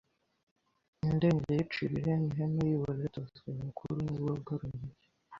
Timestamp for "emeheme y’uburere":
2.17-3.05